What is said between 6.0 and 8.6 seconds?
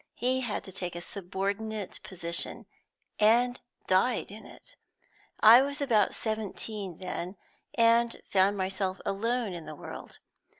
seventeen then, and found